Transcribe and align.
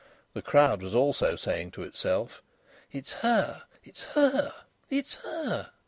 The 0.33 0.41
crowd 0.41 0.81
was 0.81 0.95
also 0.95 1.35
saying 1.35 1.69
to 1.73 1.83
itself: 1.83 2.41
"It's 2.91 3.13
her! 3.23 3.61
It's 3.83 4.01
her! 4.05 4.51
It's 4.89 5.13
her!" 5.17 5.73